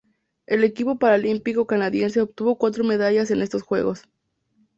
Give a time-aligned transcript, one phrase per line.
[0.47, 4.09] El equipo paralímpico canadiense obtuvo cuatro medallas en estos Juegos.